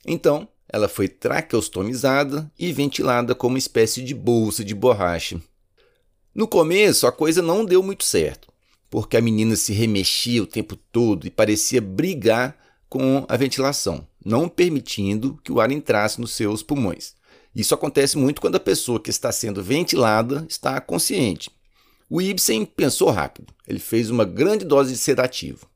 Então, 0.06 0.46
ela 0.68 0.88
foi 0.88 1.08
traqueostomizada 1.08 2.50
e 2.58 2.72
ventilada 2.72 3.34
como 3.34 3.54
uma 3.54 3.58
espécie 3.58 4.02
de 4.02 4.14
bolsa 4.14 4.64
de 4.64 4.74
borracha. 4.74 5.40
No 6.34 6.46
começo, 6.46 7.06
a 7.06 7.12
coisa 7.12 7.40
não 7.40 7.64
deu 7.64 7.82
muito 7.82 8.04
certo, 8.04 8.48
porque 8.90 9.16
a 9.16 9.20
menina 9.20 9.56
se 9.56 9.72
remexia 9.72 10.42
o 10.42 10.46
tempo 10.46 10.76
todo 10.76 11.26
e 11.26 11.30
parecia 11.30 11.80
brigar 11.80 12.56
com 12.94 13.26
a 13.28 13.36
ventilação, 13.36 14.06
não 14.24 14.48
permitindo 14.48 15.36
que 15.42 15.50
o 15.50 15.60
ar 15.60 15.72
entrasse 15.72 16.20
nos 16.20 16.30
seus 16.30 16.62
pulmões. 16.62 17.16
Isso 17.52 17.74
acontece 17.74 18.16
muito 18.16 18.40
quando 18.40 18.54
a 18.54 18.60
pessoa 18.60 19.00
que 19.00 19.10
está 19.10 19.32
sendo 19.32 19.60
ventilada 19.60 20.46
está 20.48 20.80
consciente. 20.80 21.50
O 22.08 22.22
Ibsen 22.22 22.64
pensou 22.64 23.10
rápido. 23.10 23.52
Ele 23.66 23.80
fez 23.80 24.10
uma 24.10 24.24
grande 24.24 24.64
dose 24.64 24.92
de 24.92 24.98
sedativo. 24.98 25.68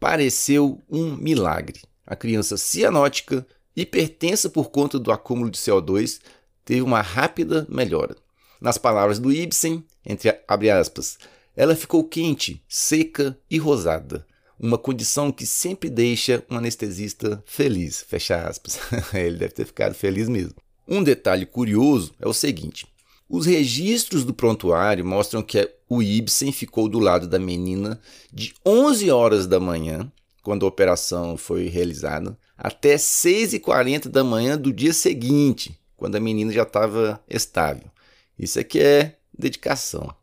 Pareceu 0.00 0.82
um 0.90 1.14
milagre. 1.14 1.82
A 2.04 2.16
criança 2.16 2.56
cianótica 2.56 3.46
hipertensa 3.76 4.50
por 4.50 4.70
conta 4.70 4.98
do 4.98 5.12
acúmulo 5.12 5.48
de 5.48 5.58
CO2, 5.58 6.20
teve 6.64 6.82
uma 6.82 7.00
rápida 7.00 7.64
melhora. 7.70 8.16
Nas 8.60 8.76
palavras 8.76 9.20
do 9.20 9.30
Ibsen, 9.30 9.84
entre 10.04 10.36
aspas, 10.72 11.16
ela 11.54 11.76
ficou 11.76 12.02
quente, 12.02 12.60
seca 12.68 13.38
e 13.48 13.56
rosada, 13.56 14.26
uma 14.58 14.78
condição 14.78 15.30
que 15.30 15.46
sempre 15.46 15.88
deixa 15.88 16.44
um 16.50 16.56
anestesista 16.56 17.42
feliz, 17.46 18.02
fecha 18.02 18.48
aspas. 18.48 18.78
Ele 19.14 19.36
deve 19.36 19.54
ter 19.54 19.64
ficado 19.64 19.94
feliz 19.94 20.28
mesmo. 20.28 20.54
Um 20.86 21.02
detalhe 21.02 21.46
curioso 21.46 22.12
é 22.20 22.26
o 22.26 22.32
seguinte: 22.32 22.86
os 23.28 23.46
registros 23.46 24.24
do 24.24 24.34
prontuário 24.34 25.04
mostram 25.04 25.42
que 25.42 25.70
o 25.88 26.02
Ibsen 26.02 26.50
ficou 26.50 26.88
do 26.88 26.98
lado 26.98 27.28
da 27.28 27.38
menina 27.38 28.00
de 28.32 28.54
11 28.64 29.10
horas 29.10 29.46
da 29.46 29.60
manhã, 29.60 30.10
quando 30.42 30.64
a 30.64 30.68
operação 30.68 31.36
foi 31.36 31.68
realizada, 31.68 32.36
até 32.56 32.96
6h40 32.96 34.08
da 34.08 34.24
manhã 34.24 34.58
do 34.58 34.72
dia 34.72 34.92
seguinte, 34.92 35.78
quando 35.96 36.16
a 36.16 36.20
menina 36.20 36.52
já 36.52 36.62
estava 36.62 37.22
estável. 37.28 37.90
Isso 38.38 38.58
aqui 38.58 38.80
é 38.80 39.16
dedicação. 39.36 40.14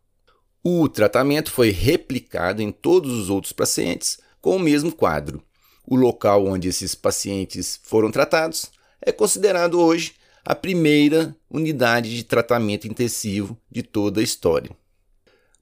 O 0.63 0.89
tratamento 0.89 1.51
foi 1.51 1.69
replicado 1.69 2.61
em 2.61 2.71
todos 2.71 3.13
os 3.13 3.29
outros 3.29 3.53
pacientes 3.53 4.17
com 4.45 4.57
o 4.57 4.59
mesmo 4.59 4.91
quadro. 4.91 5.41
O 5.87 5.95
local 5.95 6.45
onde 6.45 6.67
esses 6.67 6.93
pacientes 6.93 7.79
foram 7.81 8.11
tratados 8.11 8.69
é 9.01 9.11
considerado 9.11 9.81
hoje 9.81 10.13
a 10.45 10.53
primeira 10.53 11.35
unidade 11.49 12.15
de 12.15 12.23
tratamento 12.23 12.87
intensivo 12.87 13.57
de 13.71 13.81
toda 13.81 14.19
a 14.19 14.23
história. 14.23 14.69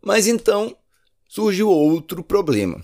Mas 0.02 0.28
então 0.28 0.75
surgiu 1.30 1.70
outro 1.70 2.22
problema. 2.22 2.84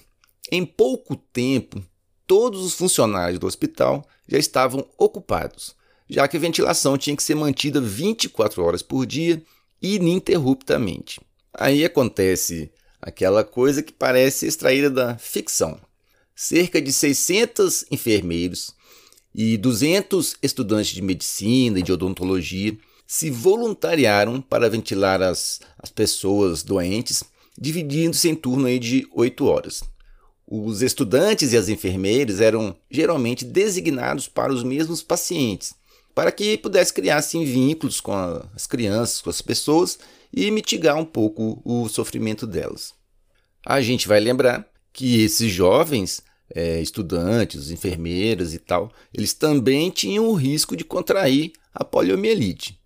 Em 0.50 0.66
pouco 0.66 1.18
tempo, 1.18 1.84
todos 2.26 2.64
os 2.64 2.76
funcionários 2.76 3.38
do 3.38 3.46
hospital 3.46 4.08
já 4.26 4.38
estavam 4.38 4.88
ocupados, 4.98 5.76
já 6.10 6.30
que 6.30 6.38
a 6.38 6.40
ventilação 6.40 6.98
tinha 6.98 7.16
que 7.18 7.24
ser 7.24 7.36
mantida 7.36 7.82
24 7.82 8.64
horas 8.64 8.82
por 8.82 9.06
dia 9.06 9.44
ininterruptamente. 9.82 11.20
Aí 11.54 11.84
acontece 11.84 12.72
aquela 13.02 13.44
coisa 13.44 13.84
que 13.84 13.92
parece 13.92 14.48
extraída 14.48 14.90
da 14.90 15.18
ficção. 15.18 15.78
Cerca 16.42 16.82
de 16.82 16.94
600 16.94 17.84
enfermeiros 17.92 18.74
e 19.36 19.58
200 19.58 20.38
estudantes 20.42 20.94
de 20.94 21.02
medicina 21.02 21.80
e 21.80 21.84
de 21.84 21.92
odontologia 21.92 22.78
se 23.06 23.30
voluntariaram 23.30 24.40
para 24.40 24.70
ventilar 24.70 25.22
as, 25.22 25.60
as 25.78 25.92
pessoas 25.92 26.64
doentes, 26.64 27.26
dividindo-se 27.60 28.30
em 28.30 28.36
turno 28.36 28.68
aí 28.68 28.80
de 28.80 29.06
8 29.12 29.46
horas. 29.46 29.84
Os 30.48 30.82
estudantes 30.82 31.52
e 31.52 31.58
as 31.58 31.68
enfermeiras 31.68 32.40
eram 32.40 32.74
geralmente 32.90 33.44
designados 33.44 34.30
para 34.30 34.54
os 34.54 34.64
mesmos 34.64 35.04
pacientes, 35.04 35.74
para 36.16 36.32
que 36.32 36.58
pudesse 36.58 36.94
criar 36.94 37.18
assim, 37.18 37.44
vínculos 37.44 38.00
com 38.00 38.14
as 38.56 38.66
crianças, 38.66 39.20
com 39.20 39.30
as 39.30 39.42
pessoas 39.42 40.00
e 40.34 40.50
mitigar 40.52 40.96
um 40.96 41.06
pouco 41.06 41.62
o 41.66 41.90
sofrimento 41.90 42.48
delas. 42.48 42.94
A 43.66 43.82
gente 43.82 44.08
vai 44.08 44.22
lembrar 44.22 44.66
que 44.94 45.22
esses 45.22 45.52
jovens, 45.52 46.24
é, 46.54 46.82
estudantes, 46.82 47.72
enfermeiras 47.72 48.54
e 48.54 48.60
tal, 48.60 48.92
eles 49.14 49.34
também 49.34 49.90
tinham 49.90 50.28
o 50.28 50.34
risco 50.34 50.76
de 50.76 50.84
contrair 50.84 51.52
a 51.74 51.84
poliomielite. 51.84 52.80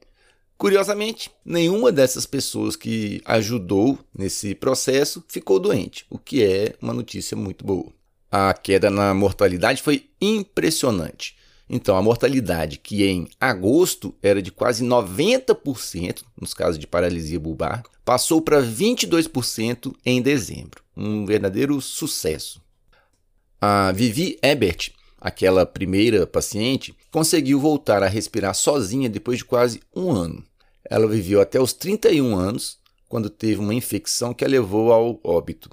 Curiosamente, 0.57 1.29
nenhuma 1.43 1.91
dessas 1.91 2.25
pessoas 2.25 2.75
que 2.75 3.21
ajudou 3.25 3.99
nesse 4.17 4.55
processo 4.55 5.23
ficou 5.27 5.59
doente, 5.59 6.05
o 6.09 6.17
que 6.17 6.43
é 6.43 6.75
uma 6.81 6.93
notícia 6.93 7.35
muito 7.35 7.65
boa. 7.65 7.91
A 8.31 8.53
queda 8.53 8.89
na 8.89 9.13
mortalidade 9.13 9.81
foi 9.81 10.05
impressionante. 10.21 11.35
Então, 11.69 11.97
a 11.97 12.01
mortalidade, 12.01 12.77
que 12.77 13.03
em 13.03 13.27
agosto 13.39 14.15
era 14.21 14.41
de 14.41 14.51
quase 14.51 14.85
90% 14.85 16.23
nos 16.39 16.53
casos 16.53 16.79
de 16.79 16.87
paralisia 16.87 17.39
bulbar, 17.39 17.83
passou 18.05 18.41
para 18.41 18.61
22% 18.61 19.93
em 20.05 20.21
dezembro. 20.21 20.81
Um 20.95 21.25
verdadeiro 21.25 21.81
sucesso. 21.81 22.61
A 23.65 23.93
Vivi 23.93 24.37
Ebert, 24.43 24.91
aquela 25.21 25.65
primeira 25.65 26.27
paciente, 26.27 26.93
conseguiu 27.09 27.61
voltar 27.61 28.03
a 28.03 28.09
respirar 28.09 28.53
sozinha 28.53 29.07
depois 29.09 29.37
de 29.37 29.45
quase 29.45 29.79
um 29.95 30.11
ano. 30.11 30.43
Ela 30.83 31.07
viveu 31.07 31.39
até 31.39 31.61
os 31.61 31.71
31 31.71 32.35
anos, 32.35 32.77
quando 33.07 33.29
teve 33.29 33.61
uma 33.61 33.73
infecção 33.73 34.33
que 34.33 34.43
a 34.43 34.49
levou 34.49 34.91
ao 34.91 35.17
óbito. 35.23 35.69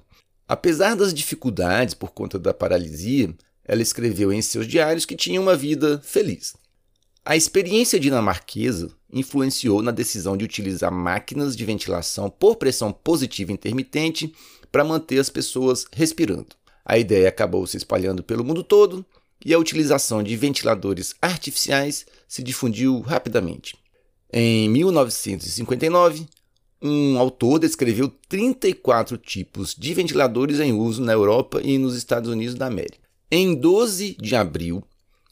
Apesar 0.46 0.94
das 0.94 1.12
dificuldades 1.12 1.92
por 1.92 2.12
conta 2.12 2.38
da 2.38 2.54
paralisia, 2.54 3.34
ela 3.64 3.82
escreveu 3.82 4.32
em 4.32 4.40
seus 4.40 4.68
diários 4.68 5.04
que 5.04 5.16
tinha 5.16 5.40
uma 5.40 5.56
vida 5.56 6.00
feliz. 6.04 6.54
A 7.24 7.34
experiência 7.34 7.98
dinamarquesa 7.98 8.88
influenciou 9.12 9.82
na 9.82 9.90
decisão 9.90 10.36
de 10.36 10.44
utilizar 10.44 10.92
máquinas 10.92 11.56
de 11.56 11.64
ventilação 11.64 12.30
por 12.30 12.54
pressão 12.54 12.92
positiva 12.92 13.50
intermitente 13.50 14.32
para 14.70 14.84
manter 14.84 15.18
as 15.18 15.28
pessoas 15.28 15.86
respirando. 15.92 16.59
A 16.84 16.98
ideia 16.98 17.28
acabou 17.28 17.66
se 17.66 17.76
espalhando 17.76 18.22
pelo 18.22 18.44
mundo 18.44 18.62
todo 18.62 19.04
e 19.44 19.54
a 19.54 19.58
utilização 19.58 20.22
de 20.22 20.36
ventiladores 20.36 21.14
artificiais 21.20 22.06
se 22.28 22.42
difundiu 22.42 23.00
rapidamente. 23.00 23.76
Em 24.32 24.68
1959, 24.68 26.26
um 26.82 27.18
autor 27.18 27.58
descreveu 27.58 28.08
34 28.28 29.18
tipos 29.18 29.74
de 29.74 29.92
ventiladores 29.92 30.60
em 30.60 30.72
uso 30.72 31.02
na 31.02 31.12
Europa 31.12 31.60
e 31.62 31.76
nos 31.78 31.96
Estados 31.96 32.30
Unidos 32.30 32.54
da 32.54 32.66
América. 32.66 32.98
Em 33.30 33.54
12 33.54 34.16
de 34.20 34.34
abril 34.34 34.82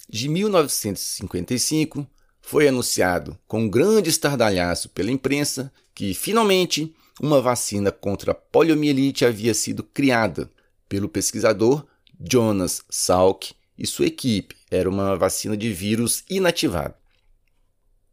de 0.09 0.29
1955, 0.29 2.07
foi 2.41 2.67
anunciado 2.67 3.39
com 3.47 3.69
grande 3.69 4.09
estardalhaço 4.09 4.89
pela 4.89 5.11
imprensa 5.11 5.71
que, 5.95 6.15
finalmente, 6.15 6.95
uma 7.21 7.41
vacina 7.41 7.93
contra 7.93 8.33
a 8.33 8.35
poliomielite 8.35 9.25
havia 9.25 9.53
sido 9.53 9.83
criada 9.83 10.51
pelo 10.89 11.09
pesquisador 11.09 11.85
Jonas 12.21 12.83
Salk 12.89 13.53
e 13.79 13.87
sua 13.87 14.07
equipe. 14.07 14.57
Era 14.71 14.89
uma 14.89 15.17
vacina 15.17 15.57
de 15.57 15.73
vírus 15.73 16.25
inativado. 16.29 16.95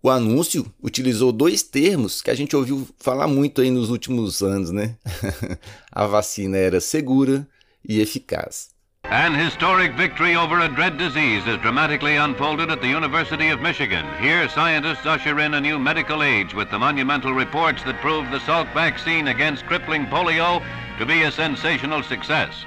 O 0.01 0.10
anúncio 0.10 0.72
utilizou 0.84 1.32
dois 1.32 1.63
termos 1.63 2.22
que 2.22 2.29
a 2.29 2.36
gente 2.36 2.55
ouviu 2.55 2.88
falar 3.00 3.27
muito 3.27 3.62
aí 3.62 3.72
nos 3.72 3.89
últimos 3.89 4.44
anos, 4.44 4.70
né? 4.70 4.96
a 5.91 6.05
vacina 6.05 6.58
era 6.58 6.79
segura 6.79 7.48
e 7.84 8.00
eficaz. 8.00 8.70
An 9.10 9.36
historic 9.36 9.96
victory 9.96 10.36
over 10.36 10.60
a 10.62 10.67
dread 10.67 10.98
disease 10.98 11.48
is 11.48 11.58
dramatically 11.62 12.17
unfolded 12.17 12.72
at 12.72 12.82
the 12.82 12.88
University 12.88 13.51
of 13.51 13.62
Michigan. 13.62 14.03
Here, 14.20 14.50
scientists 14.50 15.05
usher 15.05 15.39
in 15.39 15.53
a 15.53 15.62
new 15.62 15.77
medical 15.77 16.24
age 16.24 16.55
with 16.55 16.70
the 16.72 16.79
monumental 16.79 17.32
reports 17.32 17.84
that 17.84 18.01
prove 18.01 18.29
the 18.32 18.39
Salk 18.39 18.72
vaccine 18.74 19.27
against 19.27 19.65
crippling 19.67 20.08
polio 20.08 20.59
to 20.98 21.05
be 21.05 21.24
a 21.24 21.31
sensational 21.31 22.01
success. 22.03 22.66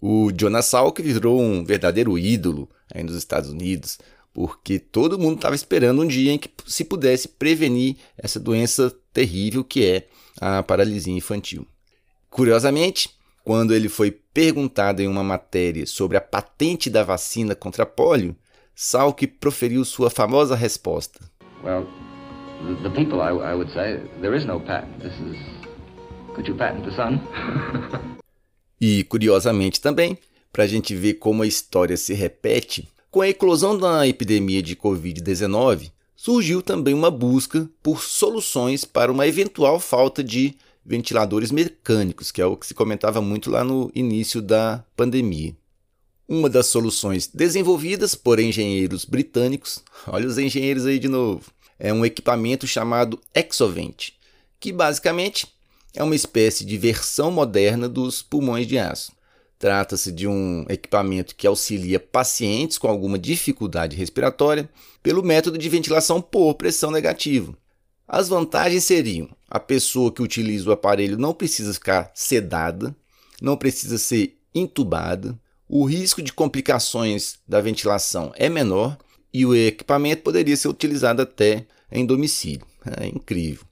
O 0.00 0.30
Jonas 0.38 0.66
Salk 0.66 1.02
virou 1.02 1.40
um 1.40 1.64
verdadeiro 1.64 2.16
ídolo 2.18 2.68
aí 2.94 3.02
nos 3.02 3.16
Estados 3.16 3.50
Unidos, 3.50 3.98
porque 4.32 4.78
todo 4.78 5.18
mundo 5.18 5.36
estava 5.36 5.54
esperando 5.54 6.02
um 6.02 6.06
dia 6.06 6.32
em 6.32 6.38
que 6.38 6.50
se 6.66 6.84
pudesse 6.84 7.26
prevenir 7.26 7.96
essa 8.16 8.38
doença 8.38 8.94
terrível 9.12 9.64
que 9.64 9.84
é 9.84 10.06
a 10.40 10.62
paralisia 10.62 11.12
infantil. 11.12 11.66
Curiosamente, 12.30 13.10
quando 13.42 13.74
ele 13.74 13.88
foi 13.88 14.10
perguntado 14.10 15.02
em 15.02 15.08
uma 15.08 15.24
matéria 15.24 15.86
sobre 15.86 16.16
a 16.16 16.20
patente 16.20 16.88
da 16.88 17.02
vacina 17.02 17.54
contra 17.54 17.82
a 17.82 17.86
polio, 17.86 18.36
Salk 18.74 19.26
proferiu 19.26 19.84
sua 19.84 20.10
famosa 20.10 20.54
resposta. 20.54 21.20
Well, 21.62 21.86
the 22.82 22.90
people 22.90 23.20
I, 23.20 23.52
I 23.52 23.54
would 23.54 23.72
say 23.72 24.00
there 24.20 24.36
is 24.36 24.44
no 24.44 24.60
patent. 24.60 24.98
This 25.00 25.14
is 25.14 25.53
could 26.34 26.48
you 26.48 26.56
patent 26.56 26.84
the 26.84 26.90
sun? 26.94 27.18
e 28.80 29.04
curiosamente 29.04 29.80
também, 29.80 30.18
para 30.52 30.64
a 30.64 30.66
gente 30.66 30.94
ver 30.94 31.14
como 31.14 31.42
a 31.42 31.46
história 31.46 31.96
se 31.96 32.12
repete, 32.12 32.88
com 33.10 33.20
a 33.20 33.28
eclosão 33.28 33.78
da 33.78 34.06
epidemia 34.06 34.62
de 34.62 34.76
Covid-19, 34.76 35.90
surgiu 36.16 36.60
também 36.60 36.92
uma 36.92 37.10
busca 37.10 37.68
por 37.82 38.02
soluções 38.02 38.84
para 38.84 39.12
uma 39.12 39.26
eventual 39.26 39.78
falta 39.78 40.22
de 40.22 40.54
ventiladores 40.84 41.50
mecânicos, 41.50 42.30
que 42.30 42.42
é 42.42 42.46
o 42.46 42.56
que 42.56 42.66
se 42.66 42.74
comentava 42.74 43.22
muito 43.22 43.50
lá 43.50 43.64
no 43.64 43.90
início 43.94 44.42
da 44.42 44.84
pandemia. 44.96 45.56
Uma 46.28 46.48
das 46.48 46.66
soluções 46.66 47.26
desenvolvidas 47.26 48.14
por 48.14 48.38
engenheiros 48.38 49.04
britânicos, 49.04 49.82
olha 50.08 50.26
os 50.26 50.38
engenheiros 50.38 50.86
aí 50.86 50.98
de 50.98 51.08
novo, 51.08 51.50
é 51.78 51.92
um 51.92 52.04
equipamento 52.04 52.66
chamado 52.66 53.20
Exovent, 53.34 54.10
que 54.58 54.72
basicamente 54.72 55.46
é 55.94 56.02
uma 56.02 56.14
espécie 56.14 56.64
de 56.64 56.76
versão 56.76 57.30
moderna 57.30 57.88
dos 57.88 58.20
pulmões 58.20 58.66
de 58.66 58.76
aço. 58.76 59.12
Trata-se 59.58 60.10
de 60.10 60.26
um 60.26 60.66
equipamento 60.68 61.34
que 61.36 61.46
auxilia 61.46 62.00
pacientes 62.00 62.76
com 62.76 62.88
alguma 62.88 63.18
dificuldade 63.18 63.96
respiratória 63.96 64.68
pelo 65.02 65.22
método 65.22 65.56
de 65.56 65.68
ventilação 65.68 66.20
por 66.20 66.54
pressão 66.54 66.90
negativa. 66.90 67.56
As 68.06 68.28
vantagens 68.28 68.84
seriam: 68.84 69.28
a 69.48 69.60
pessoa 69.60 70.12
que 70.12 70.20
utiliza 70.20 70.68
o 70.68 70.72
aparelho 70.72 71.16
não 71.16 71.32
precisa 71.32 71.72
ficar 71.72 72.10
sedada, 72.14 72.94
não 73.40 73.56
precisa 73.56 73.96
ser 73.96 74.36
entubada, 74.54 75.38
o 75.68 75.84
risco 75.84 76.20
de 76.20 76.32
complicações 76.32 77.38
da 77.48 77.60
ventilação 77.60 78.32
é 78.36 78.48
menor 78.48 78.98
e 79.32 79.46
o 79.46 79.54
equipamento 79.54 80.22
poderia 80.22 80.56
ser 80.56 80.68
utilizado 80.68 81.22
até 81.22 81.66
em 81.90 82.04
domicílio. 82.04 82.66
É 83.00 83.06
incrível. 83.06 83.64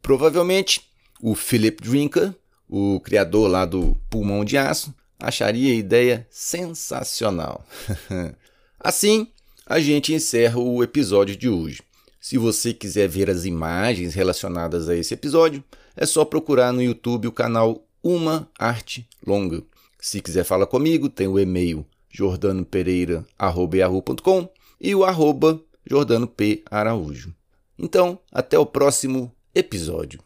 Provavelmente, 0.00 0.91
o 1.22 1.34
Philip 1.36 1.80
Drinker, 1.80 2.34
o 2.68 2.98
criador 2.98 3.48
lá 3.48 3.64
do 3.64 3.96
pulmão 4.10 4.44
de 4.44 4.58
aço, 4.58 4.92
acharia 5.18 5.72
a 5.72 5.76
ideia 5.76 6.26
sensacional. 6.28 7.64
assim, 8.80 9.28
a 9.64 9.78
gente 9.78 10.12
encerra 10.12 10.58
o 10.58 10.82
episódio 10.82 11.36
de 11.36 11.48
hoje. 11.48 11.80
Se 12.20 12.36
você 12.36 12.74
quiser 12.74 13.08
ver 13.08 13.30
as 13.30 13.44
imagens 13.44 14.14
relacionadas 14.14 14.88
a 14.88 14.96
esse 14.96 15.14
episódio, 15.14 15.62
é 15.96 16.04
só 16.04 16.24
procurar 16.24 16.72
no 16.72 16.82
YouTube 16.82 17.28
o 17.28 17.32
canal 17.32 17.86
Uma 18.02 18.50
Arte 18.58 19.08
Longa. 19.24 19.62
Se 20.00 20.20
quiser 20.20 20.42
falar 20.42 20.66
comigo, 20.66 21.08
tem 21.08 21.28
o 21.28 21.38
e-mail 21.38 21.86
jordanopereira.com 22.10 24.48
e 24.80 24.92
o 24.94 25.04
arroba. 25.04 25.60
Então, 27.78 28.18
até 28.30 28.58
o 28.58 28.66
próximo 28.66 29.32
episódio. 29.54 30.20